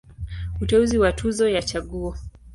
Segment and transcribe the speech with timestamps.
[0.61, 2.11] Uteuzi wa Tuzo ya Chaguo.